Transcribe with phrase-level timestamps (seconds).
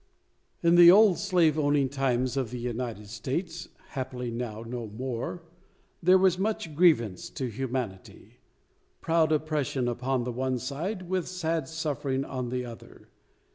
[0.63, 5.43] In the old slave owning times of the United States happily now no more
[6.01, 8.39] there was much grievance to humanity;
[8.99, 13.09] proud oppression upon the one side, with sad suffering on the other.